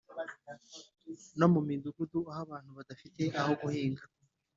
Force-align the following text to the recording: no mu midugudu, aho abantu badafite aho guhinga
no 1.39 1.47
mu 1.53 1.59
midugudu, 1.67 2.19
aho 2.31 2.39
abantu 2.45 2.69
badafite 2.77 3.21
aho 3.39 3.51
guhinga 3.61 4.03